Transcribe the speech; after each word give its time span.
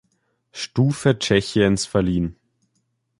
Stufe 0.51 1.19
Tschechiens 1.19 1.85
verliehen. 1.85 2.35